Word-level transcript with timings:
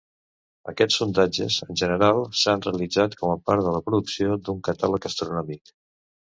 Aquests 0.71 0.95
sondatges, 1.01 1.57
en 1.65 1.77
general, 1.81 2.23
s'han 2.41 2.65
realitzat 2.69 3.19
com 3.21 3.35
a 3.35 3.37
part 3.51 3.69
de 3.69 3.77
la 3.79 3.85
producció 3.91 4.41
d'un 4.43 4.67
catàleg 4.73 5.11
astronòmic. 5.15 5.79